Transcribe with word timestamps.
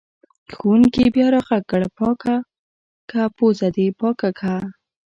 ښوونکي 0.55 1.03
بیا 1.15 1.27
راغږ 1.33 1.63
کړ: 1.71 1.81
پاکه 1.97 2.35
که 3.09 3.21
پوزه 3.37 3.67
دې 3.75 3.87
پاکه 3.99 4.29
که! 4.39 4.55